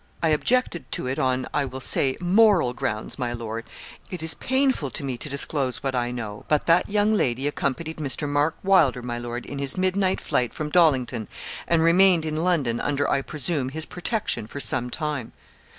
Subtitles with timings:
[0.23, 3.65] 'I objected to it on, I will say, moral grounds, my lord.
[4.09, 7.97] It is painful to me to disclose what I know, but that young lady accompanied
[7.97, 8.27] Mr.
[8.27, 11.27] Mark Wylder, my lord, in his midnight flight from Dollington,
[11.67, 15.33] and remained in London, under, I presume, his protection for some time.'